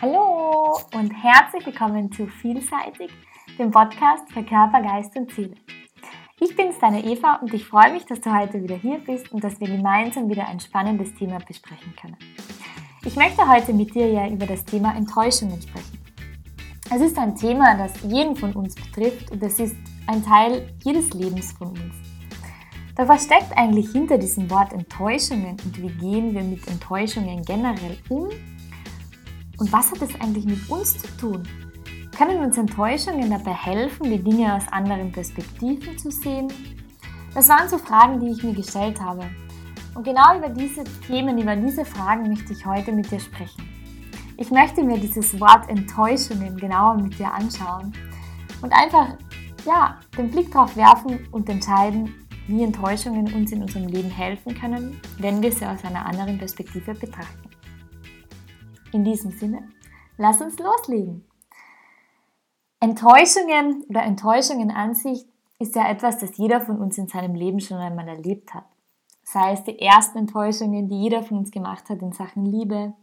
Hallo 0.00 0.78
und 0.94 1.10
herzlich 1.10 1.66
willkommen 1.66 2.12
zu 2.12 2.28
Vielseitig, 2.28 3.10
dem 3.58 3.72
Podcast 3.72 4.30
für 4.32 4.44
Körper, 4.44 4.80
Geist 4.80 5.16
und 5.16 5.28
Seele. 5.32 5.56
Ich 6.38 6.54
bin's, 6.54 6.78
deine 6.78 7.04
Eva, 7.04 7.40
und 7.42 7.52
ich 7.52 7.64
freue 7.64 7.92
mich, 7.92 8.06
dass 8.06 8.20
du 8.20 8.32
heute 8.32 8.62
wieder 8.62 8.76
hier 8.76 8.98
bist 8.98 9.32
und 9.32 9.42
dass 9.42 9.58
wir 9.58 9.66
gemeinsam 9.66 10.28
wieder 10.28 10.46
ein 10.46 10.60
spannendes 10.60 11.12
Thema 11.16 11.38
besprechen 11.40 11.92
können. 12.00 12.16
Ich 13.04 13.16
möchte 13.16 13.48
heute 13.48 13.72
mit 13.72 13.92
dir 13.92 14.08
ja 14.08 14.28
über 14.28 14.46
das 14.46 14.64
Thema 14.64 14.94
Enttäuschungen 14.94 15.60
sprechen. 15.60 15.98
Es 16.94 17.00
ist 17.00 17.18
ein 17.18 17.34
Thema, 17.34 17.76
das 17.76 18.00
jeden 18.04 18.36
von 18.36 18.52
uns 18.52 18.76
betrifft 18.76 19.32
und 19.32 19.42
es 19.42 19.58
ist 19.58 19.74
ein 20.06 20.24
Teil 20.24 20.72
jedes 20.84 21.12
Lebens 21.12 21.50
von 21.50 21.70
uns. 21.70 21.94
Doch 22.94 23.08
was 23.08 23.24
steckt 23.24 23.50
eigentlich 23.56 23.90
hinter 23.90 24.16
diesem 24.16 24.48
Wort 24.48 24.72
Enttäuschungen 24.72 25.56
und 25.64 25.82
wie 25.82 25.90
gehen 25.90 26.34
wir 26.34 26.44
mit 26.44 26.68
Enttäuschungen 26.68 27.42
generell 27.42 27.98
um 28.08 28.28
und 29.58 29.72
was 29.72 29.90
hat 29.90 30.02
es 30.02 30.20
eigentlich 30.20 30.44
mit 30.44 30.70
uns 30.70 30.96
zu 30.98 31.06
tun? 31.16 31.42
Können 32.16 32.40
uns 32.40 32.56
Enttäuschungen 32.56 33.30
dabei 33.30 33.52
helfen, 33.52 34.10
die 34.10 34.22
Dinge 34.22 34.54
aus 34.54 34.66
anderen 34.70 35.12
Perspektiven 35.12 35.98
zu 35.98 36.10
sehen? 36.10 36.48
Das 37.34 37.48
waren 37.48 37.68
so 37.68 37.78
Fragen, 37.78 38.18
die 38.20 38.30
ich 38.30 38.42
mir 38.42 38.54
gestellt 38.54 39.00
habe. 39.00 39.24
Und 39.94 40.04
genau 40.04 40.36
über 40.36 40.48
diese 40.48 40.84
Themen, 41.06 41.38
über 41.38 41.56
diese 41.56 41.84
Fragen 41.84 42.28
möchte 42.28 42.52
ich 42.52 42.64
heute 42.64 42.92
mit 42.92 43.10
dir 43.10 43.20
sprechen. 43.20 43.68
Ich 44.36 44.50
möchte 44.50 44.82
mir 44.82 44.98
dieses 44.98 45.38
Wort 45.40 45.68
Enttäuschungen 45.68 46.56
genauer 46.56 46.96
mit 46.96 47.18
dir 47.18 47.32
anschauen 47.32 47.92
und 48.62 48.72
einfach 48.72 49.16
ja, 49.66 49.98
den 50.16 50.30
Blick 50.30 50.52
darauf 50.52 50.76
werfen 50.76 51.26
und 51.32 51.48
entscheiden, 51.48 52.14
wie 52.46 52.62
Enttäuschungen 52.62 53.32
uns 53.34 53.52
in 53.52 53.62
unserem 53.62 53.88
Leben 53.88 54.10
helfen 54.10 54.54
können, 54.54 55.00
wenn 55.18 55.42
wir 55.42 55.52
sie 55.52 55.66
aus 55.66 55.84
einer 55.84 56.06
anderen 56.06 56.38
Perspektive 56.38 56.94
betrachten. 56.94 57.47
In 58.92 59.04
diesem 59.04 59.30
Sinne, 59.32 59.68
lass 60.16 60.40
uns 60.40 60.58
loslegen. 60.58 61.24
Enttäuschungen 62.80 63.84
oder 63.88 64.02
Enttäuschungen 64.02 64.70
an 64.70 64.94
sich 64.94 65.26
ist 65.58 65.74
ja 65.74 65.88
etwas, 65.88 66.18
das 66.18 66.36
jeder 66.36 66.60
von 66.60 66.78
uns 66.78 66.96
in 66.96 67.08
seinem 67.08 67.34
Leben 67.34 67.60
schon 67.60 67.78
einmal 67.78 68.08
erlebt 68.08 68.54
hat. 68.54 68.64
Sei 69.24 69.52
es 69.52 69.64
die 69.64 69.78
ersten 69.78 70.18
Enttäuschungen, 70.18 70.88
die 70.88 71.02
jeder 71.02 71.22
von 71.22 71.38
uns 71.38 71.50
gemacht 71.50 71.90
hat 71.90 72.00
in 72.00 72.12
Sachen 72.12 72.46
Liebe. 72.46 72.94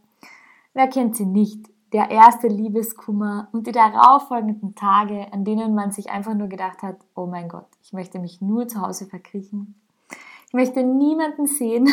Wer 0.74 0.88
kennt 0.88 1.14
sie 1.14 1.26
nicht? 1.26 1.68
Der 1.92 2.10
erste 2.10 2.48
Liebeskummer 2.48 3.48
und 3.52 3.68
die 3.68 3.72
darauffolgenden 3.72 4.74
Tage, 4.74 5.32
an 5.32 5.44
denen 5.44 5.74
man 5.74 5.92
sich 5.92 6.10
einfach 6.10 6.34
nur 6.34 6.48
gedacht 6.48 6.82
hat, 6.82 6.96
oh 7.14 7.26
mein 7.26 7.48
Gott, 7.48 7.68
ich 7.82 7.92
möchte 7.92 8.18
mich 8.18 8.40
nur 8.40 8.66
zu 8.66 8.80
Hause 8.80 9.06
verkriechen. 9.06 9.76
Ich 10.48 10.52
möchte 10.52 10.82
niemanden 10.82 11.46
sehen. 11.46 11.88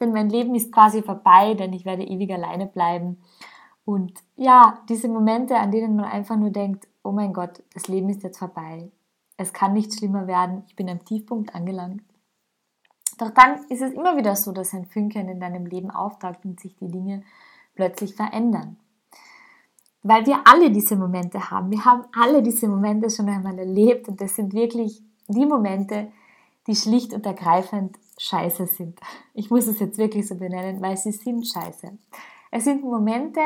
Denn 0.00 0.12
mein 0.12 0.28
Leben 0.28 0.54
ist 0.54 0.72
quasi 0.72 1.02
vorbei, 1.02 1.54
denn 1.54 1.72
ich 1.72 1.84
werde 1.84 2.04
ewig 2.04 2.32
alleine 2.32 2.66
bleiben. 2.66 3.18
Und 3.84 4.22
ja, 4.36 4.78
diese 4.88 5.08
Momente, 5.08 5.56
an 5.56 5.70
denen 5.70 5.96
man 5.96 6.06
einfach 6.06 6.36
nur 6.36 6.50
denkt, 6.50 6.88
oh 7.02 7.12
mein 7.12 7.32
Gott, 7.32 7.62
das 7.74 7.88
Leben 7.88 8.08
ist 8.08 8.22
jetzt 8.22 8.38
vorbei. 8.38 8.90
Es 9.36 9.52
kann 9.52 9.74
nicht 9.74 9.92
schlimmer 9.92 10.26
werden, 10.26 10.64
ich 10.66 10.76
bin 10.76 10.88
am 10.88 11.04
Tiefpunkt 11.04 11.54
angelangt. 11.54 12.02
Doch 13.18 13.30
dann 13.30 13.64
ist 13.68 13.82
es 13.82 13.92
immer 13.92 14.16
wieder 14.16 14.34
so, 14.36 14.52
dass 14.52 14.74
ein 14.74 14.86
Fünkchen 14.86 15.28
in 15.28 15.40
deinem 15.40 15.66
Leben 15.66 15.90
auftaucht 15.90 16.44
und 16.44 16.58
sich 16.58 16.74
die 16.76 16.90
Dinge 16.90 17.22
plötzlich 17.74 18.14
verändern. 18.14 18.76
Weil 20.02 20.26
wir 20.26 20.40
alle 20.44 20.70
diese 20.70 20.96
Momente 20.96 21.50
haben. 21.50 21.70
Wir 21.70 21.84
haben 21.84 22.04
alle 22.18 22.42
diese 22.42 22.68
Momente 22.68 23.08
schon 23.10 23.28
einmal 23.28 23.58
erlebt 23.58 24.08
und 24.08 24.20
das 24.20 24.34
sind 24.36 24.52
wirklich 24.52 25.02
die 25.28 25.46
Momente, 25.46 26.12
die 26.66 26.76
schlicht 26.76 27.12
und 27.12 27.26
ergreifend 27.26 27.98
scheiße 28.18 28.66
sind. 28.66 28.98
Ich 29.34 29.50
muss 29.50 29.66
es 29.66 29.80
jetzt 29.80 29.98
wirklich 29.98 30.26
so 30.26 30.36
benennen, 30.36 30.80
weil 30.80 30.96
sie 30.96 31.12
sind 31.12 31.46
scheiße. 31.46 31.98
Es 32.50 32.64
sind 32.64 32.82
Momente, 32.82 33.40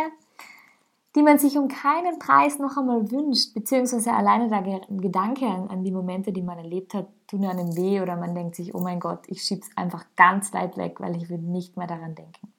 die 1.16 1.22
man 1.22 1.38
sich 1.38 1.56
um 1.56 1.68
keinen 1.68 2.18
Preis 2.18 2.58
noch 2.58 2.76
einmal 2.76 3.10
wünscht, 3.10 3.54
beziehungsweise 3.54 4.12
alleine 4.12 4.48
der 4.48 4.80
Gedanke 4.88 5.46
an, 5.46 5.68
an 5.68 5.82
die 5.82 5.90
Momente, 5.90 6.32
die 6.32 6.42
man 6.42 6.58
erlebt 6.58 6.94
hat, 6.94 7.08
tun 7.26 7.44
einem 7.44 7.76
weh 7.76 8.00
oder 8.00 8.16
man 8.16 8.34
denkt 8.34 8.56
sich, 8.56 8.74
oh 8.74 8.80
mein 8.80 9.00
Gott, 9.00 9.20
ich 9.26 9.42
schiebe 9.42 9.62
es 9.62 9.76
einfach 9.76 10.04
ganz 10.16 10.52
weit 10.52 10.76
weg, 10.76 11.00
weil 11.00 11.16
ich 11.16 11.28
will 11.28 11.38
nicht 11.38 11.76
mehr 11.76 11.86
daran 11.86 12.14
denken. 12.14 12.52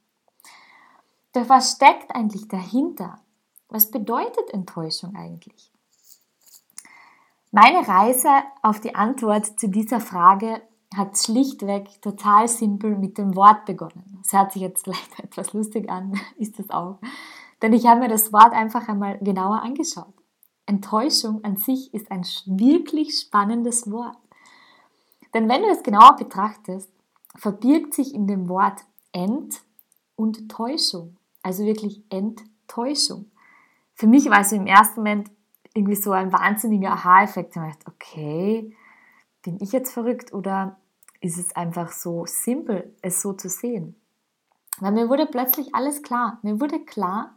Doch 1.33 1.47
was 1.47 1.73
steckt 1.73 2.13
eigentlich 2.13 2.47
dahinter? 2.47 3.19
Was 3.69 3.91
bedeutet 3.91 4.51
Enttäuschung 4.51 5.15
eigentlich? 5.15 5.71
Meine 7.51 7.87
Reise 7.87 8.29
auf 8.61 8.79
die 8.79 8.93
Antwort 8.93 9.59
zu 9.59 9.69
dieser 9.69 9.99
Frage 9.99 10.61
hat 10.95 11.17
schlichtweg 11.17 11.99
total 11.99 12.47
simpel 12.47 12.95
mit 12.95 13.17
dem 13.17 13.35
Wort 13.35 13.65
begonnen. 13.65 14.19
Es 14.23 14.33
hört 14.33 14.53
sich 14.53 14.61
jetzt 14.61 14.83
vielleicht 14.83 15.19
etwas 15.19 15.53
lustig 15.53 15.89
an, 15.89 16.19
ist 16.37 16.59
das 16.59 16.69
auch. 16.69 16.99
Denn 17.61 17.73
ich 17.73 17.87
habe 17.87 18.01
mir 18.01 18.07
das 18.07 18.31
Wort 18.31 18.53
einfach 18.53 18.87
einmal 18.87 19.17
genauer 19.19 19.63
angeschaut. 19.63 20.13
Enttäuschung 20.67 21.43
an 21.43 21.57
sich 21.57 21.91
ist 21.93 22.11
ein 22.11 22.23
wirklich 22.45 23.19
spannendes 23.19 23.89
Wort. 23.91 24.17
Denn 25.33 25.49
wenn 25.49 25.63
du 25.63 25.69
es 25.69 25.81
genauer 25.81 26.15
betrachtest, 26.15 26.91
verbirgt 27.35 27.95
sich 27.95 28.13
in 28.13 28.27
dem 28.27 28.47
Wort 28.47 28.81
Ent 29.11 29.61
und 30.15 30.49
Täuschung. 30.49 31.17
Also 31.41 31.65
wirklich 31.65 32.03
Enttäuschung. 32.09 33.31
Für 33.95 34.05
mich 34.05 34.29
war 34.29 34.41
es 34.41 34.51
im 34.51 34.67
ersten 34.67 35.01
Moment 35.01 35.31
irgendwie 35.73 35.95
so 35.95 36.11
ein 36.11 36.31
wahnsinniger 36.33 36.91
Aha-Effekt. 36.91 37.55
Ich 37.55 37.61
dachte, 37.61 37.87
okay, 37.87 38.75
bin 39.43 39.57
ich 39.61 39.71
jetzt 39.71 39.91
verrückt 39.91 40.33
oder 40.33 40.77
ist 41.21 41.37
es 41.37 41.55
einfach 41.55 41.91
so 41.91 42.25
simpel, 42.25 42.95
es 43.01 43.21
so 43.21 43.33
zu 43.33 43.49
sehen? 43.49 43.95
Weil 44.79 44.93
mir 44.93 45.09
wurde 45.09 45.25
plötzlich 45.25 45.75
alles 45.75 46.01
klar. 46.01 46.39
Mir 46.41 46.59
wurde 46.59 46.79
klar, 46.79 47.35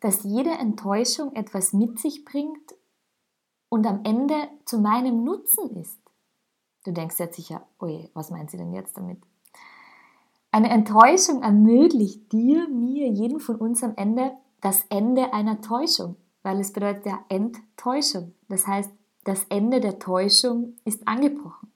dass 0.00 0.24
jede 0.24 0.50
Enttäuschung 0.50 1.34
etwas 1.34 1.72
mit 1.72 1.98
sich 1.98 2.24
bringt 2.24 2.74
und 3.68 3.86
am 3.86 4.00
Ende 4.04 4.34
zu 4.64 4.78
meinem 4.78 5.24
Nutzen 5.24 5.76
ist. 5.76 5.98
Du 6.84 6.92
denkst 6.92 7.18
jetzt 7.18 7.36
sicher, 7.36 7.66
oje, 7.78 8.10
was 8.12 8.30
meint 8.30 8.50
sie 8.50 8.58
denn 8.58 8.72
jetzt 8.72 8.96
damit? 8.96 9.18
Eine 10.50 10.70
Enttäuschung 10.70 11.42
ermöglicht 11.42 12.30
dir, 12.30 12.68
mir, 12.68 13.08
jedem 13.08 13.40
von 13.40 13.56
uns 13.56 13.82
am 13.82 13.94
Ende 13.96 14.32
das 14.60 14.84
Ende 14.88 15.32
einer 15.32 15.60
Täuschung, 15.60 16.16
weil 16.44 16.60
es 16.60 16.72
bedeutet 16.72 17.06
ja 17.06 17.24
Enttäuschung. 17.28 18.34
Das 18.48 18.68
heißt, 18.68 18.90
das 19.24 19.44
Ende 19.48 19.80
der 19.80 19.98
Täuschung 19.98 20.74
ist 20.84 21.08
angebrochen. 21.08 21.72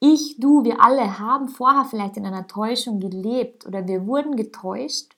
Ich, 0.00 0.36
du, 0.38 0.64
wir 0.64 0.80
alle 0.80 1.18
haben 1.18 1.48
vorher 1.48 1.84
vielleicht 1.84 2.16
in 2.16 2.24
einer 2.24 2.46
Täuschung 2.46 3.00
gelebt 3.00 3.66
oder 3.66 3.86
wir 3.86 4.06
wurden 4.06 4.36
getäuscht 4.36 5.16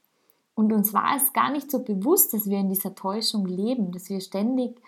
und 0.54 0.72
uns 0.72 0.94
war 0.94 1.16
es 1.16 1.34
gar 1.34 1.52
nicht 1.52 1.70
so 1.70 1.80
bewusst, 1.84 2.32
dass 2.32 2.48
wir 2.48 2.58
in 2.58 2.70
dieser 2.70 2.94
Täuschung 2.94 3.44
leben, 3.44 3.92
dass 3.92 4.08
wir 4.08 4.20
ständig 4.22 4.80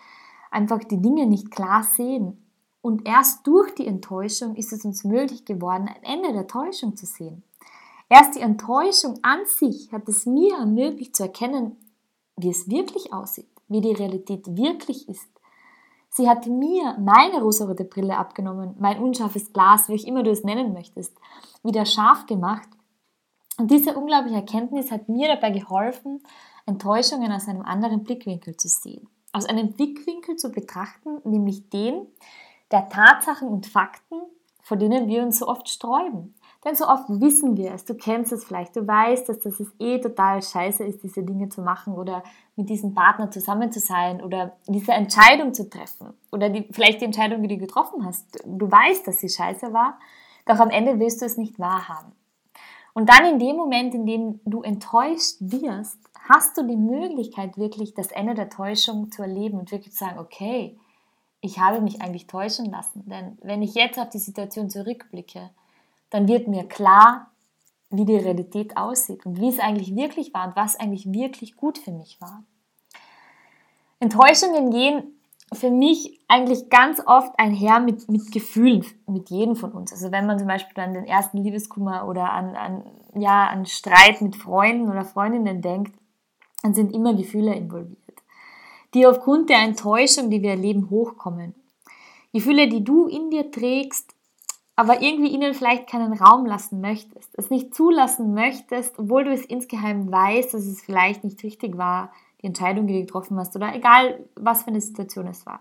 einfach 0.51 0.83
die 0.85 1.01
Dinge 1.01 1.27
nicht 1.27 1.51
klar 1.51 1.83
sehen. 1.83 2.43
Und 2.81 3.07
erst 3.07 3.47
durch 3.47 3.75
die 3.75 3.87
Enttäuschung 3.87 4.57
ist 4.57 4.73
es 4.73 4.85
uns 4.87 5.05
möglich 5.05 5.45
geworden, 5.45 5.89
ein 5.89 6.03
Ende 6.03 6.33
der 6.33 6.47
Täuschung 6.47 6.97
zu 6.97 7.05
sehen. 7.05 7.43
Erst 8.09 8.35
die 8.35 8.41
Enttäuschung 8.41 9.19
an 9.23 9.41
sich 9.47 9.93
hat 9.93 10.09
es 10.09 10.25
mir 10.27 10.57
ermöglicht 10.57 11.15
zu 11.15 11.25
erkennen, 11.25 11.77
wie 12.37 12.51
es 12.51 12.69
wirklich 12.69 13.13
aussieht, 13.13 13.49
wie 13.69 13.81
die 13.81 13.93
Realität 13.93 14.57
wirklich 14.57 15.09
ist. 15.09 15.29
Sie 16.09 16.29
hat 16.29 16.47
mir 16.47 16.97
meine 16.99 17.41
rosarote 17.41 17.85
Brille 17.85 18.17
abgenommen, 18.19 18.75
mein 18.79 18.99
unscharfes 18.99 19.53
Glas, 19.53 19.89
wie 19.89 19.99
auch 19.99 20.07
immer 20.07 20.23
du 20.23 20.31
es 20.31 20.45
nennen 20.45 20.73
möchtest, 20.73 21.17
wieder 21.63 21.87
scharf 21.87 22.27
gemacht. 22.27 22.69
Und 23.59 23.71
diese 23.71 23.95
unglaubliche 23.95 24.37
Erkenntnis 24.37 24.91
hat 24.91 25.09
mir 25.09 25.29
dabei 25.29 25.51
geholfen, 25.51 26.23
Enttäuschungen 26.67 27.33
aus 27.33 27.49
einem 27.49 27.63
anderen 27.63 28.05
Blickwinkel 28.05 28.57
zu 28.57 28.69
sehen. 28.69 29.09
Aus 29.33 29.47
einem 29.47 29.73
Blickwinkel 29.73 30.37
zu 30.37 30.51
betrachten, 30.51 31.21
nämlich 31.25 31.71
den 31.71 32.07
der 32.71 32.89
Tatsachen 32.89 33.49
und 33.49 33.67
Fakten, 33.67 34.21
vor 34.63 34.77
denen 34.77 35.09
wir 35.09 35.23
uns 35.23 35.39
so 35.39 35.47
oft 35.47 35.69
sträuben. 35.69 36.35
Denn 36.65 36.77
so 36.77 36.87
oft 36.87 37.09
wissen 37.09 37.57
wir 37.57 37.73
es, 37.73 37.85
du 37.85 37.95
kennst 37.95 38.33
es 38.33 38.45
vielleicht, 38.45 38.77
du 38.77 38.87
weißt, 38.87 39.29
dass 39.29 39.41
das 39.41 39.61
eh 39.81 39.99
total 39.99 40.43
scheiße 40.43 40.85
ist, 40.85 41.03
diese 41.03 41.25
Dinge 41.25 41.49
zu 41.49 41.61
machen 41.61 41.95
oder 41.95 42.23
mit 42.55 42.69
diesem 42.69 42.95
Partner 42.95 43.31
zusammen 43.33 43.73
zu 43.73 43.81
sein 43.81 44.23
oder 44.23 44.57
diese 44.69 44.93
Entscheidung 44.93 45.55
zu 45.55 45.69
treffen 45.69 46.15
oder 46.31 46.51
die, 46.51 46.69
vielleicht 46.71 47.01
die 47.01 47.07
Entscheidung, 47.07 47.43
die 47.43 47.49
du 47.49 47.59
getroffen 47.59 48.05
hast. 48.05 48.43
Du 48.47 48.71
weißt, 48.71 49.07
dass 49.07 49.19
sie 49.19 49.29
scheiße 49.29 49.73
war, 49.73 49.99
doch 50.47 50.61
am 50.61 50.71
Ende 50.71 51.01
willst 51.01 51.21
du 51.21 51.27
es 51.27 51.37
nicht 51.37 51.59
wahrhaben. 51.59 52.13
Und 52.95 53.09
dann 53.09 53.25
in 53.25 53.39
dem 53.39 53.57
Moment, 53.57 53.95
in 53.95 54.07
dem 54.07 54.41
du 54.45 54.63
enttäuscht 54.63 55.37
wirst, 55.41 55.99
hast 56.29 56.57
du 56.57 56.63
die 56.63 56.77
Möglichkeit, 56.77 57.59
wirklich 57.59 57.95
das 57.95 58.09
Ende 58.13 58.35
der 58.35 58.51
Täuschung 58.51 59.11
zu 59.11 59.23
erleben 59.23 59.59
und 59.59 59.73
wirklich 59.73 59.93
zu 59.93 60.05
sagen, 60.05 60.19
okay, 60.19 60.79
ich 61.41 61.59
habe 61.59 61.81
mich 61.81 62.01
eigentlich 62.01 62.29
täuschen 62.29 62.67
lassen. 62.67 63.03
Denn 63.07 63.39
wenn 63.43 63.63
ich 63.63 63.75
jetzt 63.75 63.99
auf 63.99 64.11
die 64.11 64.19
Situation 64.19 64.71
zurückblicke, 64.71 65.51
dann 66.13 66.29
wird 66.29 66.47
mir 66.47 66.65
klar, 66.65 67.31
wie 67.91 68.05
die 68.05 68.17
Realität 68.17 68.77
aussieht 68.77 69.25
und 69.27 69.41
wie 69.41 69.49
es 69.49 69.59
eigentlich 69.59 69.97
wirklich 69.97 70.33
war 70.33 70.47
und 70.47 70.57
was 70.57 70.79
eigentlich 70.79 71.11
wirklich 71.13 71.57
gut 71.57 71.79
für 71.79 71.91
mich 71.91 72.21
war. 72.21 72.45
Enttäuschungen 73.99 74.71
gehen 74.71 75.19
für 75.55 75.71
mich 75.71 76.21
eigentlich 76.29 76.71
ganz 76.71 77.01
oft 77.07 77.39
einher 77.39 77.81
mit, 77.81 78.11
mit 78.11 78.31
Gefühlen, 78.31 78.85
mit 79.07 79.31
jedem 79.31 79.57
von 79.57 79.73
uns. 79.73 79.93
Also 79.93 80.13
wenn 80.13 80.27
man 80.27 80.39
zum 80.39 80.49
Beispiel 80.49 80.83
an 80.83 80.95
den 80.95 81.07
ersten 81.07 81.39
Liebeskummer 81.39 82.07
oder 82.07 82.33
an, 82.33 82.57
an, 82.57 82.85
ja, 83.15 83.47
an 83.47 83.67
Streit 83.67 84.21
mit 84.21 84.37
Freunden 84.37 84.91
oder 84.91 85.05
Freundinnen 85.05 85.63
denkt, 85.63 85.95
dann 86.63 86.75
sind 86.75 86.95
immer 86.95 87.15
Gefühle 87.15 87.55
involviert, 87.55 88.23
die 88.95 89.07
aufgrund 89.07 89.51
der 89.51 89.59
Enttäuschung, 89.59 90.31
die 90.31 90.43
wir 90.43 90.51
erleben, 90.51 90.91
hochkommen. 90.91 91.55
Gefühle, 92.33 92.69
die 92.69 92.85
du 92.85 93.07
in 93.09 93.31
dir 93.31 93.51
trägst, 93.51 94.15
aber 94.77 95.03
irgendwie 95.03 95.29
ihnen 95.29 95.55
vielleicht 95.55 95.89
keinen 95.89 96.13
Raum 96.15 96.47
lassen 96.47 96.81
möchtest, 96.81 97.31
es 97.37 97.51
nicht 97.51 97.75
zulassen 97.75 98.35
möchtest, 98.35 98.99
obwohl 98.99 99.25
du 99.25 99.33
es 99.33 99.45
insgeheim 99.45 100.11
weißt, 100.11 100.55
dass 100.55 100.65
es 100.65 100.83
vielleicht 100.83 101.25
nicht 101.25 101.43
richtig 101.43 101.77
war, 101.77 102.13
die 102.41 102.47
Entscheidung, 102.47 102.87
die 102.87 102.95
du 102.95 103.01
getroffen 103.01 103.39
hast, 103.39 103.55
oder 103.55 103.75
egal, 103.75 104.25
was 104.35 104.63
für 104.63 104.69
eine 104.69 104.81
Situation 104.81 105.27
es 105.27 105.45
war. 105.47 105.61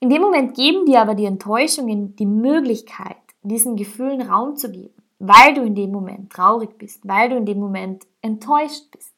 In 0.00 0.10
dem 0.10 0.20
Moment 0.20 0.54
geben 0.54 0.84
dir 0.84 1.00
aber 1.00 1.14
die 1.14 1.24
Enttäuschungen 1.24 2.14
die 2.16 2.26
Möglichkeit, 2.26 3.16
diesen 3.42 3.76
Gefühlen 3.76 4.22
Raum 4.22 4.56
zu 4.56 4.70
geben, 4.70 4.94
weil 5.18 5.54
du 5.54 5.62
in 5.62 5.74
dem 5.74 5.90
Moment 5.90 6.30
traurig 6.30 6.76
bist, 6.76 7.08
weil 7.08 7.30
du 7.30 7.36
in 7.36 7.46
dem 7.46 7.58
Moment 7.58 8.06
enttäuscht 8.20 8.90
bist. 8.90 9.14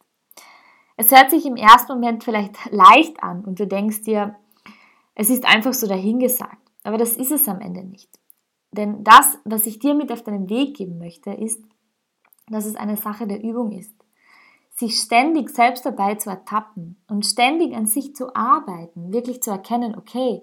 Es 0.96 1.10
hört 1.10 1.30
sich 1.30 1.44
im 1.44 1.56
ersten 1.56 1.92
Moment 1.92 2.24
vielleicht 2.24 2.70
leicht 2.70 3.22
an 3.22 3.44
und 3.44 3.58
du 3.58 3.66
denkst 3.66 4.02
dir, 4.02 4.36
es 5.14 5.28
ist 5.28 5.44
einfach 5.44 5.74
so 5.74 5.86
dahingesagt, 5.86 6.56
aber 6.84 6.98
das 6.98 7.16
ist 7.16 7.32
es 7.32 7.48
am 7.48 7.60
Ende 7.60 7.84
nicht. 7.84 8.08
Denn 8.76 9.04
das, 9.04 9.38
was 9.44 9.66
ich 9.66 9.78
dir 9.78 9.94
mit 9.94 10.12
auf 10.12 10.22
deinen 10.22 10.48
Weg 10.48 10.76
geben 10.76 10.98
möchte, 10.98 11.30
ist, 11.30 11.62
dass 12.48 12.66
es 12.66 12.76
eine 12.76 12.96
Sache 12.96 13.26
der 13.26 13.42
Übung 13.42 13.72
ist. 13.72 13.94
Sich 14.70 15.00
ständig 15.00 15.50
selbst 15.50 15.86
dabei 15.86 16.16
zu 16.16 16.28
ertappen 16.28 17.02
und 17.08 17.24
ständig 17.24 17.74
an 17.74 17.86
sich 17.86 18.14
zu 18.14 18.36
arbeiten, 18.36 19.12
wirklich 19.12 19.42
zu 19.42 19.50
erkennen, 19.50 19.96
okay, 19.96 20.42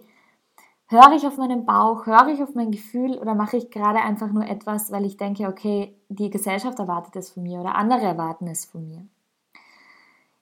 höre 0.87 1.11
ich 1.15 1.25
auf 1.27 1.37
meinen 1.37 1.65
Bauch, 1.65 2.07
höre 2.07 2.29
ich 2.29 2.41
auf 2.41 2.55
mein 2.55 2.71
Gefühl 2.71 3.17
oder 3.19 3.35
mache 3.35 3.57
ich 3.57 3.69
gerade 3.69 3.99
einfach 3.99 4.31
nur 4.31 4.45
etwas, 4.45 4.91
weil 4.91 5.05
ich 5.05 5.17
denke, 5.17 5.47
okay, 5.47 5.95
die 6.09 6.31
Gesellschaft 6.31 6.79
erwartet 6.79 7.15
es 7.15 7.29
von 7.29 7.43
mir 7.43 7.59
oder 7.59 7.75
andere 7.75 8.01
erwarten 8.01 8.47
es 8.47 8.65
von 8.65 8.87
mir. 8.87 9.05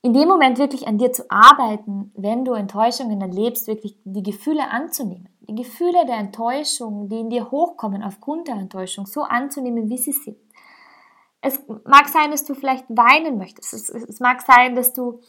In 0.02 0.14
dem 0.14 0.28
Moment 0.28 0.58
wirklich 0.58 0.88
an 0.88 0.98
dir 0.98 1.12
zu 1.12 1.30
arbeiten, 1.30 2.12
wenn 2.16 2.44
du 2.46 2.54
Enttäuschungen 2.54 3.22
erlebst, 3.22 3.68
wirklich 3.68 3.98
die 4.04 4.24
Gefühle 4.24 4.70
anzunehmen 4.70 5.31
die 5.42 5.56
Gefühle 5.56 6.06
der 6.06 6.18
Enttäuschung, 6.18 7.10
die 7.10 7.20
in 7.20 7.30
dir 7.30 7.52
hochkommen 7.52 8.04
aufgrund 8.04 8.48
der 8.48 8.56
Enttäuschung, 8.56 9.06
so 9.06 9.24
anzunehmen, 9.24 9.90
wie 9.90 9.98
sie 9.98 10.12
sind. 10.12 10.38
Es 11.42 11.60
mag 11.86 12.08
sein, 12.08 12.32
dass 12.32 12.46
du 12.46 12.54
vielleicht 12.54 12.86
weinen 12.90 13.38
möchtest. 13.38 13.74
Es, 13.74 13.90
es 13.90 14.20
mag 14.20 14.42
sein, 14.42 14.76
dass 14.76 14.94
du, 14.94 15.20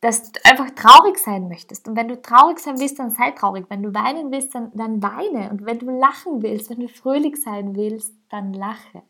dass 0.00 0.30
du 0.30 0.40
einfach 0.44 0.70
traurig 0.70 1.18
sein 1.18 1.48
möchtest. 1.48 1.88
Und 1.88 1.96
wenn 1.96 2.06
du 2.06 2.22
traurig 2.22 2.60
sein 2.60 2.78
willst, 2.78 3.00
dann 3.00 3.10
sei 3.10 3.32
traurig. 3.32 3.66
Wenn 3.68 3.82
du 3.82 3.92
weinen 3.92 4.30
willst, 4.30 4.54
dann, 4.54 4.70
dann 4.74 5.02
weine. 5.02 5.50
Und 5.50 5.66
wenn 5.66 5.80
du 5.80 5.90
lachen 5.90 6.42
willst, 6.42 6.70
wenn 6.70 6.80
du 6.80 6.88
fröhlich 6.88 7.42
sein 7.42 7.74
willst, 7.74 8.14
dann 8.30 8.52
lache. 8.52 9.02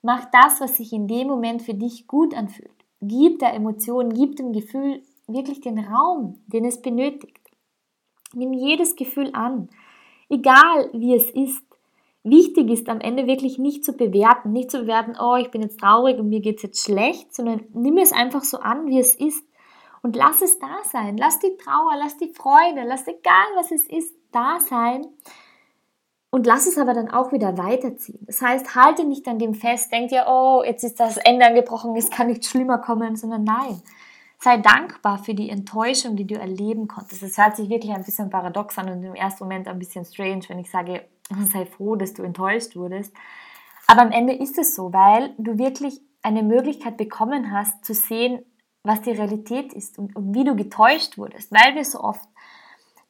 Mach 0.00 0.24
das, 0.30 0.60
was 0.60 0.78
sich 0.78 0.92
in 0.92 1.06
dem 1.06 1.28
Moment 1.28 1.60
für 1.60 1.74
dich 1.74 2.06
gut 2.06 2.34
anfühlt. 2.34 2.72
Gib 3.02 3.40
der 3.40 3.52
Emotion, 3.52 4.14
gib 4.14 4.36
dem 4.36 4.52
Gefühl 4.52 5.02
wirklich 5.26 5.60
den 5.60 5.78
Raum, 5.78 6.40
den 6.46 6.64
es 6.64 6.80
benötigt. 6.80 7.47
Nimm 8.34 8.52
jedes 8.52 8.96
Gefühl 8.96 9.30
an, 9.32 9.68
egal 10.28 10.90
wie 10.92 11.14
es 11.14 11.30
ist. 11.30 11.62
Wichtig 12.24 12.68
ist 12.70 12.88
am 12.88 13.00
Ende 13.00 13.26
wirklich 13.26 13.58
nicht 13.58 13.84
zu 13.84 13.92
bewerten, 13.92 14.52
nicht 14.52 14.70
zu 14.70 14.80
bewerten, 14.80 15.16
oh, 15.18 15.36
ich 15.36 15.50
bin 15.50 15.62
jetzt 15.62 15.80
traurig 15.80 16.18
und 16.18 16.28
mir 16.28 16.40
geht 16.40 16.56
es 16.56 16.62
jetzt 16.62 16.84
schlecht, 16.84 17.34
sondern 17.34 17.64
nimm 17.72 17.96
es 17.96 18.12
einfach 18.12 18.42
so 18.42 18.58
an, 18.58 18.86
wie 18.88 18.98
es 18.98 19.14
ist 19.14 19.44
und 20.02 20.16
lass 20.16 20.42
es 20.42 20.58
da 20.58 20.78
sein. 20.84 21.16
Lass 21.16 21.38
die 21.38 21.56
Trauer, 21.56 21.92
lass 21.98 22.18
die 22.18 22.32
Freude, 22.32 22.86
lass 22.86 23.06
egal 23.06 23.46
was 23.56 23.70
es 23.70 23.86
ist, 23.86 24.14
da 24.32 24.58
sein 24.60 25.06
und 26.30 26.46
lass 26.46 26.66
es 26.66 26.76
aber 26.76 26.92
dann 26.92 27.10
auch 27.10 27.32
wieder 27.32 27.56
weiterziehen. 27.56 28.20
Das 28.26 28.42
heißt, 28.42 28.74
halte 28.74 29.04
nicht 29.04 29.26
an 29.28 29.38
dem 29.38 29.54
fest, 29.54 29.90
denk 29.92 30.10
dir, 30.10 30.26
oh, 30.28 30.62
jetzt 30.64 30.84
ist 30.84 31.00
das 31.00 31.16
Ende 31.16 31.46
angebrochen, 31.46 31.96
es 31.96 32.10
kann 32.10 32.26
nicht 32.26 32.44
schlimmer 32.44 32.78
kommen, 32.78 33.16
sondern 33.16 33.44
nein. 33.44 33.82
Sei 34.40 34.58
dankbar 34.58 35.18
für 35.18 35.34
die 35.34 35.50
Enttäuschung, 35.50 36.14
die 36.14 36.26
du 36.26 36.38
erleben 36.38 36.86
konntest. 36.86 37.22
Es 37.24 37.38
hört 37.38 37.56
sich 37.56 37.68
wirklich 37.68 37.92
ein 37.92 38.04
bisschen 38.04 38.30
paradox 38.30 38.78
an 38.78 38.88
und 38.88 39.02
im 39.02 39.14
ersten 39.14 39.44
Moment 39.44 39.66
ein 39.66 39.78
bisschen 39.78 40.04
strange, 40.04 40.42
wenn 40.48 40.60
ich 40.60 40.70
sage, 40.70 41.04
sei 41.52 41.66
froh, 41.66 41.96
dass 41.96 42.14
du 42.14 42.22
enttäuscht 42.22 42.76
wurdest. 42.76 43.12
Aber 43.88 44.02
am 44.02 44.12
Ende 44.12 44.34
ist 44.34 44.58
es 44.58 44.76
so, 44.76 44.92
weil 44.92 45.34
du 45.38 45.58
wirklich 45.58 46.00
eine 46.22 46.42
Möglichkeit 46.42 46.96
bekommen 46.96 47.50
hast 47.50 47.84
zu 47.84 47.94
sehen, 47.94 48.44
was 48.84 49.02
die 49.02 49.10
Realität 49.10 49.72
ist 49.72 49.98
und, 49.98 50.14
und 50.14 50.34
wie 50.34 50.44
du 50.44 50.54
getäuscht 50.54 51.18
wurdest, 51.18 51.50
weil 51.50 51.74
wir 51.74 51.84
so 51.84 52.00
oft 52.00 52.28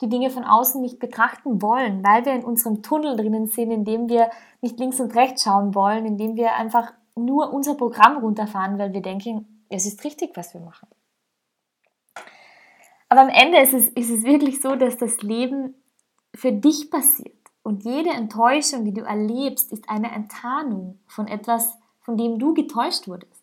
die 0.01 0.09
Dinge 0.09 0.31
von 0.31 0.45
außen 0.45 0.81
nicht 0.81 0.99
betrachten 0.99 1.61
wollen, 1.61 2.05
weil 2.05 2.25
wir 2.25 2.33
in 2.33 2.45
unserem 2.45 2.83
Tunnel 2.83 3.17
drinnen 3.17 3.49
sind, 3.49 3.71
in 3.71 3.85
dem 3.85 4.09
wir 4.09 4.31
nicht 4.61 4.79
links 4.79 5.01
und 5.01 5.15
rechts 5.15 5.43
schauen 5.43 5.75
wollen, 5.75 6.07
in 6.07 6.17
dem 6.17 6.37
wir 6.37 6.55
einfach 6.55 6.93
nur 7.17 7.53
unser 7.53 7.75
Programm 7.75 8.19
runterfahren, 8.19 8.79
weil 8.79 8.93
wir 8.93 9.03
denken, 9.03 9.65
es 9.69 9.87
ist 9.87 10.05
richtig, 10.05 10.37
was 10.37 10.55
wir 10.55 10.61
machen. 10.61 10.89
Aber 13.09 13.23
am 13.23 13.29
Ende 13.29 13.59
ist 13.59 13.75
es, 13.75 13.89
ist 13.89 14.11
es 14.11 14.23
wirklich 14.25 14.61
so, 14.61 14.77
dass 14.77 14.99
das 14.99 15.23
Leben 15.23 15.75
für 16.35 16.53
dich 16.53 16.91
passiert. 16.91 17.35
Und 17.63 17.85
jede 17.85 18.11
Enttäuschung, 18.11 18.85
die 18.85 18.95
du 18.95 19.03
erlebst, 19.03 19.73
ist 19.73 19.89
eine 19.89 20.11
Enttarnung 20.11 20.99
von 21.07 21.27
etwas, 21.27 21.77
von 22.01 22.17
dem 22.17 22.39
du 22.39 22.55
getäuscht 22.55 23.09
wurdest. 23.09 23.43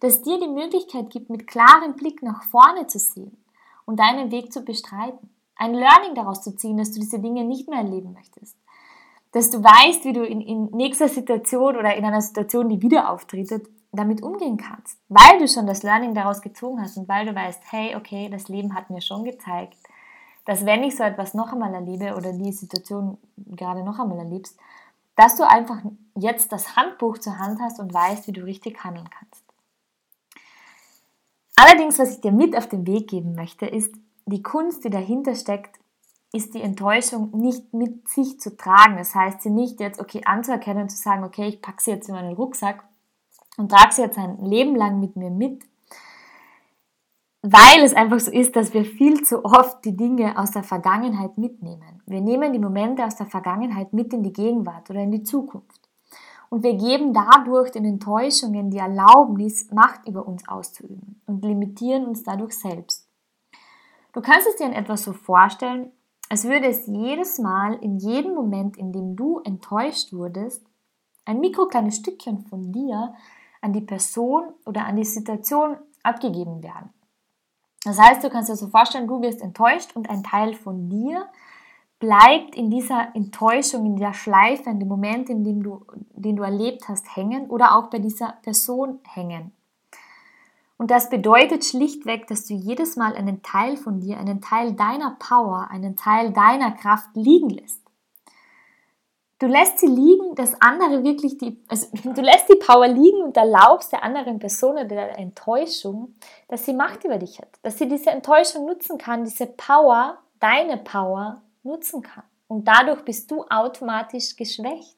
Das 0.00 0.22
dir 0.22 0.38
die 0.38 0.48
Möglichkeit 0.48 1.10
gibt, 1.10 1.30
mit 1.30 1.46
klarem 1.46 1.94
Blick 1.94 2.22
nach 2.22 2.42
vorne 2.44 2.86
zu 2.86 2.98
sehen 2.98 3.36
und 3.86 3.98
deinen 3.98 4.30
Weg 4.30 4.52
zu 4.52 4.60
bestreiten. 4.60 5.30
Ein 5.56 5.72
Learning 5.72 6.14
daraus 6.14 6.42
zu 6.42 6.54
ziehen, 6.54 6.76
dass 6.76 6.92
du 6.92 7.00
diese 7.00 7.18
Dinge 7.18 7.44
nicht 7.44 7.68
mehr 7.68 7.78
erleben 7.78 8.12
möchtest. 8.12 8.56
Dass 9.32 9.50
du 9.50 9.62
weißt, 9.62 10.04
wie 10.04 10.12
du 10.12 10.24
in, 10.24 10.40
in 10.40 10.66
nächster 10.66 11.08
Situation 11.08 11.76
oder 11.76 11.96
in 11.96 12.04
einer 12.04 12.20
Situation, 12.20 12.68
die 12.68 12.82
wieder 12.82 13.10
auftritt, 13.10 13.62
damit 13.92 14.22
umgehen 14.22 14.56
kannst, 14.56 14.98
weil 15.08 15.38
du 15.38 15.48
schon 15.48 15.66
das 15.66 15.82
Learning 15.82 16.14
daraus 16.14 16.40
gezogen 16.40 16.80
hast 16.80 16.96
und 16.96 17.08
weil 17.08 17.26
du 17.26 17.34
weißt, 17.34 17.62
hey, 17.70 17.96
okay, 17.96 18.28
das 18.28 18.48
Leben 18.48 18.74
hat 18.74 18.90
mir 18.90 19.00
schon 19.00 19.24
gezeigt, 19.24 19.76
dass 20.44 20.64
wenn 20.64 20.84
ich 20.84 20.96
so 20.96 21.02
etwas 21.02 21.34
noch 21.34 21.52
einmal 21.52 21.74
erlebe 21.74 22.14
oder 22.14 22.32
die 22.32 22.52
Situation 22.52 23.18
gerade 23.36 23.82
noch 23.82 23.98
einmal 23.98 24.18
erlebst, 24.18 24.56
dass 25.16 25.36
du 25.36 25.48
einfach 25.48 25.78
jetzt 26.14 26.52
das 26.52 26.76
Handbuch 26.76 27.18
zur 27.18 27.38
Hand 27.38 27.60
hast 27.60 27.80
und 27.80 27.92
weißt, 27.92 28.26
wie 28.28 28.32
du 28.32 28.44
richtig 28.44 28.84
handeln 28.84 29.08
kannst. 29.10 29.42
Allerdings, 31.56 31.98
was 31.98 32.12
ich 32.12 32.20
dir 32.20 32.32
mit 32.32 32.56
auf 32.56 32.68
den 32.68 32.86
Weg 32.86 33.08
geben 33.08 33.34
möchte, 33.34 33.66
ist, 33.66 33.94
die 34.26 34.42
Kunst, 34.42 34.84
die 34.84 34.90
dahinter 34.90 35.34
steckt, 35.34 35.78
ist 36.32 36.54
die 36.54 36.60
Enttäuschung 36.60 37.30
nicht 37.30 37.72
mit 37.72 38.08
sich 38.08 38.38
zu 38.38 38.56
tragen. 38.56 38.98
Das 38.98 39.14
heißt, 39.14 39.40
sie 39.40 39.50
nicht 39.50 39.80
jetzt, 39.80 40.00
okay, 40.00 40.22
anzuerkennen 40.24 40.82
und 40.82 40.90
zu 40.90 40.98
sagen, 40.98 41.24
okay, 41.24 41.46
ich 41.46 41.62
packe 41.62 41.82
sie 41.82 41.92
jetzt 41.92 42.08
in 42.08 42.14
meinen 42.14 42.34
Rucksack 42.34 42.84
und 43.56 43.70
trage 43.70 43.92
sie 43.92 44.02
jetzt 44.02 44.18
ein 44.18 44.44
Leben 44.44 44.76
lang 44.76 45.00
mit 45.00 45.16
mir 45.16 45.30
mit, 45.30 45.64
weil 47.42 47.84
es 47.84 47.94
einfach 47.94 48.18
so 48.18 48.30
ist, 48.30 48.56
dass 48.56 48.74
wir 48.74 48.84
viel 48.84 49.22
zu 49.22 49.44
oft 49.44 49.84
die 49.84 49.96
Dinge 49.96 50.36
aus 50.38 50.50
der 50.50 50.64
Vergangenheit 50.64 51.38
mitnehmen. 51.38 52.02
Wir 52.06 52.20
nehmen 52.20 52.52
die 52.52 52.58
Momente 52.58 53.04
aus 53.04 53.16
der 53.16 53.26
Vergangenheit 53.26 53.92
mit 53.92 54.12
in 54.12 54.22
die 54.22 54.32
Gegenwart 54.32 54.90
oder 54.90 55.00
in 55.00 55.12
die 55.12 55.22
Zukunft. 55.22 55.80
Und 56.48 56.62
wir 56.62 56.74
geben 56.74 57.12
dadurch 57.12 57.70
den 57.72 57.84
Enttäuschungen 57.84 58.70
die 58.70 58.78
Erlaubnis, 58.78 59.70
Macht 59.72 60.06
über 60.06 60.26
uns 60.26 60.46
auszuüben 60.48 61.20
und 61.26 61.44
limitieren 61.44 62.06
uns 62.06 62.22
dadurch 62.22 62.56
selbst. 62.56 63.08
Du 64.12 64.20
kannst 64.20 64.48
es 64.48 64.56
dir 64.56 64.66
in 64.66 64.72
etwas 64.72 65.02
so 65.02 65.12
vorstellen, 65.12 65.90
als 66.28 66.44
würde 66.44 66.66
es 66.66 66.86
jedes 66.86 67.38
Mal, 67.38 67.74
in 67.74 67.98
jedem 67.98 68.34
Moment, 68.34 68.76
in 68.76 68.92
dem 68.92 69.14
du 69.14 69.40
enttäuscht 69.40 70.12
wurdest, 70.12 70.64
ein 71.24 71.40
mikrokleines 71.40 71.96
Stückchen 71.96 72.46
von 72.46 72.72
dir 72.72 73.14
an 73.66 73.72
die 73.72 73.80
Person 73.80 74.54
oder 74.64 74.86
an 74.86 74.96
die 74.96 75.04
Situation 75.04 75.76
abgegeben 76.04 76.62
werden. 76.62 76.90
Das 77.84 77.98
heißt, 77.98 78.22
du 78.22 78.30
kannst 78.30 78.48
dir 78.48 78.56
so 78.56 78.68
vorstellen, 78.68 79.08
du 79.08 79.20
wirst 79.20 79.42
enttäuscht 79.42 79.94
und 79.94 80.08
ein 80.08 80.22
Teil 80.22 80.54
von 80.54 80.88
dir 80.88 81.26
bleibt 81.98 82.54
in 82.54 82.70
dieser 82.70 83.14
Enttäuschung, 83.14 83.86
in 83.86 83.96
der 83.96 84.12
Schleife, 84.12 84.70
in 84.70 84.78
dem 84.78 84.88
Moment, 84.88 85.28
in 85.28 85.44
dem 85.44 85.62
du, 85.62 85.84
den 86.12 86.36
du 86.36 86.42
erlebt 86.42 86.88
hast, 86.88 87.16
hängen 87.16 87.46
oder 87.48 87.76
auch 87.76 87.90
bei 87.90 87.98
dieser 87.98 88.34
Person 88.42 89.00
hängen. 89.04 89.52
Und 90.76 90.90
das 90.90 91.08
bedeutet 91.08 91.64
schlichtweg, 91.64 92.26
dass 92.26 92.44
du 92.46 92.54
jedes 92.54 92.96
Mal 92.96 93.14
einen 93.14 93.42
Teil 93.42 93.76
von 93.76 94.00
dir, 94.00 94.18
einen 94.18 94.40
Teil 94.40 94.74
deiner 94.74 95.16
Power, 95.18 95.68
einen 95.70 95.96
Teil 95.96 96.32
deiner 96.32 96.72
Kraft 96.72 97.08
liegen 97.14 97.50
lässt. 97.50 97.85
Du 99.38 99.46
lässt 99.46 99.80
sie 99.80 99.86
liegen, 99.86 100.34
dass 100.34 100.58
andere 100.62 101.04
wirklich 101.04 101.36
die, 101.36 101.60
also 101.68 101.88
du 102.04 102.20
lässt 102.22 102.48
die 102.48 102.56
Power 102.56 102.88
liegen 102.88 103.22
und 103.22 103.36
erlaubst 103.36 103.92
der 103.92 104.02
anderen 104.02 104.38
Person 104.38 104.72
oder 104.72 104.84
der 104.84 105.18
Enttäuschung, 105.18 106.14
dass 106.48 106.64
sie 106.64 106.72
Macht 106.72 107.04
über 107.04 107.18
dich 107.18 107.38
hat, 107.38 107.48
dass 107.62 107.76
sie 107.76 107.88
diese 107.88 108.10
Enttäuschung 108.10 108.64
nutzen 108.66 108.96
kann, 108.96 109.24
diese 109.24 109.46
Power, 109.46 110.18
deine 110.40 110.78
Power 110.78 111.42
nutzen 111.62 112.02
kann. 112.02 112.24
Und 112.48 112.66
dadurch 112.66 113.02
bist 113.04 113.30
du 113.30 113.44
automatisch 113.50 114.36
geschwächt. 114.36 114.96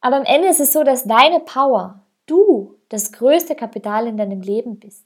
Aber 0.00 0.16
am 0.16 0.24
Ende 0.24 0.48
ist 0.48 0.60
es 0.60 0.72
so, 0.72 0.84
dass 0.84 1.04
deine 1.04 1.40
Power, 1.40 2.00
du, 2.26 2.76
das 2.88 3.12
größte 3.12 3.54
Kapital 3.54 4.06
in 4.06 4.16
deinem 4.16 4.42
Leben 4.42 4.78
bist. 4.78 5.04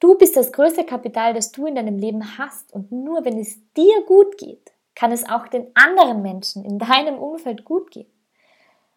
Du 0.00 0.16
bist 0.16 0.36
das 0.36 0.52
größte 0.52 0.84
Kapital, 0.84 1.32
das 1.32 1.52
du 1.52 1.66
in 1.66 1.76
deinem 1.76 1.98
Leben 1.98 2.38
hast. 2.38 2.72
Und 2.72 2.90
nur 2.92 3.24
wenn 3.24 3.38
es 3.38 3.58
dir 3.74 4.02
gut 4.06 4.36
geht, 4.36 4.73
kann 4.94 5.12
es 5.12 5.28
auch 5.28 5.48
den 5.48 5.66
anderen 5.74 6.22
Menschen 6.22 6.64
in 6.64 6.78
deinem 6.78 7.18
Umfeld 7.18 7.64
gut 7.64 7.90
gehen. 7.90 8.10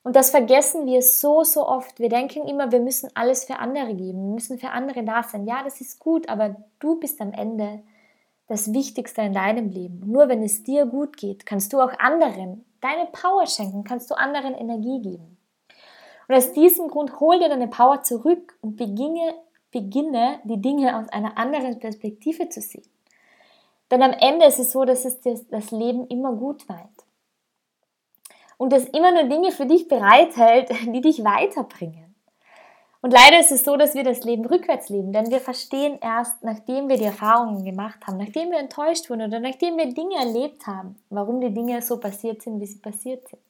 Und 0.04 0.16
das 0.16 0.30
vergessen 0.30 0.86
wir 0.86 1.01
so, 1.01 1.44
so 1.44 1.68
oft. 1.68 2.00
Wir 2.00 2.08
denken 2.08 2.48
immer, 2.48 2.72
wir 2.72 2.80
müssen 2.80 3.10
alles 3.13 3.44
für 3.44 3.60
andere 3.60 3.94
geben, 3.94 4.27
wir 4.27 4.34
müssen 4.36 4.58
für 4.58 4.70
andere 4.70 5.04
da 5.04 5.24
sein. 5.24 5.46
Ja, 5.46 5.63
das 5.63 5.82
ist 5.82 6.00
gut, 6.00 6.30
aber 6.30 6.56
du 6.80 7.00
bist 7.00 7.20
am 7.20 7.34
Ende 7.34 7.84
das 8.48 8.74
Wichtigste 8.74 9.22
in 9.22 9.34
deinem 9.34 9.70
Leben. 9.70 10.01
Nur 10.06 10.30
wenn 10.30 10.42
es 10.44 10.63
dir 10.63 10.86
gut 10.86 11.18
geht, 11.18 11.46
kannst 11.46 11.74
du 11.74 11.82
auch 11.82 11.92
anderen 12.00 12.63
deine 12.80 13.08
Power 13.08 13.46
schenken, 13.48 13.84
kannst 13.84 14.10
du 14.10 14.16
anderen 14.16 14.54
Energie 14.54 15.01
geben. 15.01 15.38
Und 16.27 16.36
aus 16.36 16.54
diesem 16.54 16.88
Grund 16.88 17.20
hol 17.20 17.39
dir 17.39 17.50
deine 17.50 17.68
Power 17.68 18.04
zurück 18.04 18.58
und 18.62 18.75
beginne, 18.75 19.36
beginne 19.72 20.39
die 20.44 20.62
Dinge 20.62 20.98
aus 20.98 21.10
einer 21.10 21.38
anderen 21.38 21.80
Perspektive 21.80 22.50
zu 22.50 22.62
sehen. 22.62 22.88
Denn 23.91 24.03
am 24.03 24.12
Ende 24.12 24.46
ist 24.46 24.60
es 24.60 24.72
so, 24.72 24.86
dass 24.86 25.06
es 25.06 25.20
das 25.22 25.72
Leben 25.72 26.08
immer 26.08 26.34
gut 26.34 26.67
meint. 26.67 27.06
Und 28.58 28.74
es 28.74 28.86
immer 28.86 29.12
nur 29.12 29.24
Dinge 29.24 29.51
für 29.51 29.65
dich 29.65 29.88
bereithält, 29.88 30.70
die 30.88 31.01
dich 31.01 31.24
weiterbringen. 31.24 32.08
Und 33.01 33.13
leider 33.13 33.39
ist 33.39 33.51
es 33.51 33.63
so, 33.63 33.77
dass 33.77 33.94
wir 33.94 34.03
das 34.03 34.24
Leben 34.24 34.46
rückwärts 34.46 34.89
leben, 34.89 35.13
denn 35.13 35.29
wir 35.29 35.39
verstehen 35.39 36.00
erst, 36.01 36.44
nachdem 36.44 36.89
wir 36.89 36.98
die 36.98 37.06
Erfahrungen 37.06 37.63
gemacht 37.63 38.06
haben, 38.06 38.17
nachdem 38.17 38.51
wir 38.51 38.58
enttäuscht 38.58 39.10
wurden 39.10 39.22
oder 39.22 39.39
nachdem 39.39 39.77
wir 39.77 39.94
Dinge 39.94 40.15
erlebt 40.15 40.65
haben, 40.65 40.96
warum 41.10 41.39
die 41.39 41.53
Dinge 41.53 41.82
so 41.82 42.00
passiert 42.00 42.41
sind, 42.41 42.60
wie 42.60 42.65
sie 42.65 42.79
passiert 42.79 43.27
sind. 43.29 43.41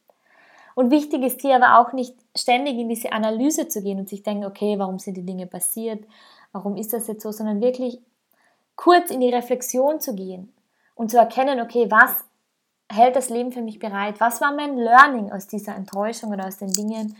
Und 0.75 0.91
wichtig 0.91 1.23
ist 1.23 1.41
hier 1.41 1.55
aber 1.55 1.79
auch 1.79 1.93
nicht 1.93 2.13
ständig 2.35 2.77
in 2.77 2.89
diese 2.89 3.11
Analyse 3.13 3.67
zu 3.67 3.81
gehen 3.81 3.97
und 3.97 4.09
sich 4.09 4.21
denken, 4.21 4.45
okay, 4.45 4.77
warum 4.77 4.99
sind 4.99 5.17
die 5.17 5.25
Dinge 5.25 5.47
passiert, 5.47 6.03
warum 6.51 6.75
ist 6.75 6.93
das 6.93 7.07
jetzt 7.07 7.23
so, 7.23 7.31
sondern 7.31 7.61
wirklich 7.61 7.99
kurz 8.77 9.11
in 9.11 9.19
die 9.19 9.33
Reflexion 9.33 9.99
zu 9.99 10.15
gehen 10.15 10.53
und 10.95 11.11
zu 11.11 11.17
erkennen, 11.17 11.59
okay, 11.59 11.91
was 11.91 12.23
hält 12.89 13.17
das 13.17 13.29
Leben 13.29 13.51
für 13.51 13.61
mich 13.61 13.79
bereit? 13.79 14.21
Was 14.21 14.39
war 14.39 14.53
mein 14.53 14.77
Learning 14.77 15.31
aus 15.33 15.47
dieser 15.47 15.75
Enttäuschung 15.75 16.31
oder 16.31 16.47
aus 16.47 16.57
den 16.57 16.71
Dingen, 16.71 17.17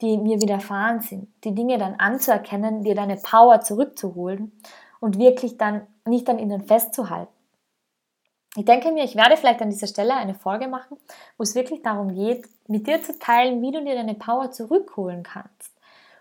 die 0.00 0.16
mir 0.16 0.40
widerfahren 0.40 1.00
sind, 1.00 1.28
die 1.42 1.54
Dinge 1.54 1.76
dann 1.78 1.96
anzuerkennen, 1.96 2.84
dir 2.84 2.94
deine 2.94 3.16
Power 3.16 3.60
zurückzuholen 3.62 4.52
und 5.00 5.18
wirklich 5.18 5.56
dann 5.56 5.86
nicht 6.06 6.28
an 6.28 6.38
ihnen 6.38 6.62
festzuhalten. 6.62 7.32
Ich 8.56 8.64
denke 8.64 8.92
mir, 8.92 9.04
ich 9.04 9.16
werde 9.16 9.36
vielleicht 9.36 9.60
an 9.60 9.70
dieser 9.70 9.86
Stelle 9.86 10.14
eine 10.14 10.34
Folge 10.34 10.68
machen, 10.68 10.96
wo 11.36 11.42
es 11.42 11.54
wirklich 11.54 11.82
darum 11.82 12.14
geht, 12.14 12.48
mit 12.66 12.86
dir 12.86 13.02
zu 13.02 13.18
teilen, 13.18 13.60
wie 13.60 13.72
du 13.72 13.84
dir 13.84 13.94
deine 13.94 14.14
Power 14.14 14.50
zurückholen 14.50 15.22
kannst 15.22 15.67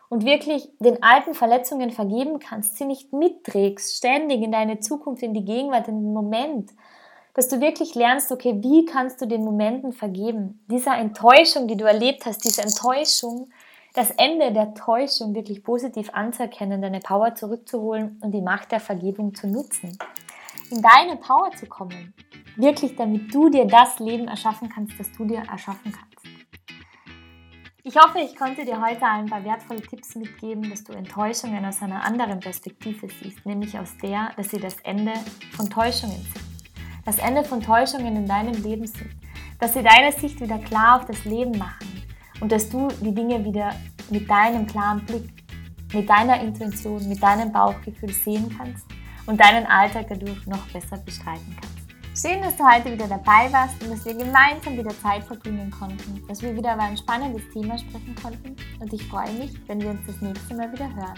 und 0.09 0.25
wirklich 0.25 0.69
den 0.79 1.03
alten 1.03 1.33
Verletzungen 1.33 1.91
vergeben 1.91 2.39
kannst, 2.39 2.77
sie 2.77 2.85
nicht 2.85 3.13
mitträgst, 3.13 3.97
ständig 3.97 4.41
in 4.41 4.51
deine 4.51 4.79
Zukunft, 4.79 5.23
in 5.23 5.33
die 5.33 5.45
Gegenwart, 5.45 5.87
in 5.87 6.01
den 6.01 6.13
Moment, 6.13 6.71
dass 7.33 7.49
du 7.49 7.61
wirklich 7.61 7.93
lernst, 7.93 8.31
okay, 8.31 8.57
wie 8.61 8.85
kannst 8.85 9.21
du 9.21 9.27
den 9.27 9.43
Momenten 9.43 9.93
vergeben? 9.93 10.63
Dieser 10.71 10.97
Enttäuschung, 10.97 11.67
die 11.67 11.77
du 11.77 11.85
erlebt 11.85 12.25
hast, 12.25 12.43
diese 12.43 12.61
Enttäuschung 12.61 13.49
das 13.97 14.11
Ende 14.11 14.53
der 14.53 14.75
Täuschung 14.75 15.33
wirklich 15.33 15.63
positiv 15.63 16.11
anzuerkennen, 16.13 16.83
deine 16.83 16.99
Power 16.99 17.33
zurückzuholen 17.33 18.19
und 18.21 18.31
die 18.31 18.41
Macht 18.41 18.71
der 18.71 18.79
Vergebung 18.79 19.33
zu 19.33 19.47
nutzen. 19.47 19.97
In 20.69 20.83
deine 20.83 21.15
Power 21.15 21.49
zu 21.55 21.65
kommen. 21.65 22.13
Wirklich, 22.57 22.95
damit 22.95 23.33
du 23.33 23.49
dir 23.49 23.65
das 23.65 23.97
Leben 23.97 24.27
erschaffen 24.27 24.69
kannst, 24.69 24.99
das 24.99 25.11
du 25.13 25.25
dir 25.25 25.39
erschaffen 25.39 25.91
kannst. 25.91 26.06
Ich 27.87 27.95
hoffe, 27.95 28.19
ich 28.19 28.35
konnte 28.35 28.65
dir 28.65 28.81
heute 28.81 29.05
ein 29.05 29.27
paar 29.27 29.45
wertvolle 29.45 29.81
Tipps 29.81 30.13
mitgeben, 30.15 30.69
dass 30.69 30.83
du 30.83 30.91
Enttäuschungen 30.91 31.63
aus 31.63 31.81
einer 31.81 32.03
anderen 32.03 32.41
Perspektive 32.41 33.07
siehst, 33.07 33.45
nämlich 33.45 33.79
aus 33.79 33.95
der, 34.03 34.33
dass 34.35 34.49
sie 34.49 34.59
das 34.59 34.75
Ende 34.83 35.13
von 35.55 35.69
Täuschungen 35.69 36.17
sind. 36.17 36.43
Das 37.05 37.17
Ende 37.17 37.45
von 37.45 37.61
Täuschungen 37.61 38.17
in 38.17 38.25
deinem 38.25 38.61
Leben 38.61 38.85
sind. 38.85 39.09
Dass 39.61 39.73
sie 39.73 39.83
deine 39.83 40.11
Sicht 40.11 40.41
wieder 40.41 40.57
klar 40.57 40.97
auf 40.97 41.05
das 41.05 41.23
Leben 41.23 41.57
machen 41.57 42.03
und 42.41 42.51
dass 42.51 42.67
du 42.67 42.89
die 42.99 43.15
Dinge 43.15 43.45
wieder 43.45 43.73
mit 44.09 44.29
deinem 44.29 44.67
klaren 44.67 45.05
Blick, 45.05 45.29
mit 45.93 46.09
deiner 46.09 46.41
Intuition, 46.41 47.07
mit 47.07 47.23
deinem 47.23 47.53
Bauchgefühl 47.53 48.11
sehen 48.11 48.53
kannst 48.57 48.85
und 49.27 49.39
deinen 49.39 49.65
Alltag 49.65 50.07
dadurch 50.09 50.45
noch 50.45 50.67
besser 50.73 50.97
bestreiten 50.97 51.55
kannst. 51.57 51.66
Schön, 52.19 52.41
dass 52.41 52.57
du 52.57 52.63
heute 52.63 52.91
wieder 52.91 53.07
dabei 53.07 53.47
warst 53.53 53.79
und 53.83 53.91
dass 53.91 54.03
wir 54.03 54.15
gemeinsam 54.15 54.75
wieder 54.75 54.89
Zeit 55.03 55.23
verbringen 55.23 55.69
konnten, 55.69 56.23
dass 56.27 56.41
wir 56.41 56.55
wieder 56.55 56.73
über 56.73 56.81
ein 56.81 56.97
spannendes 56.97 57.43
Thema 57.53 57.77
sprechen 57.77 58.15
konnten 58.19 58.55
und 58.79 58.91
ich 58.91 59.03
freue 59.03 59.31
mich, 59.33 59.51
wenn 59.67 59.79
wir 59.79 59.91
uns 59.91 59.99
das 60.07 60.19
nächste 60.19 60.55
Mal 60.55 60.73
wieder 60.73 60.91
hören. 60.95 61.13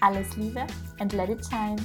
Alles 0.00 0.34
Liebe 0.38 0.64
and 1.00 1.12
let 1.12 1.28
it 1.28 1.44
shine! 1.44 1.76